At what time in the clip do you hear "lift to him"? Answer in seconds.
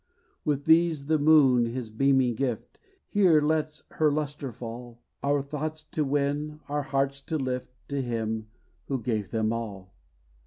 7.37-8.47